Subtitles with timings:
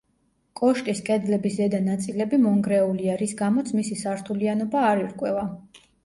[0.59, 5.45] კოშკის კედლების ზედა ნაწილები მონგრეულია, რის გამოც მისი სართულიანობა არ ირკვევა.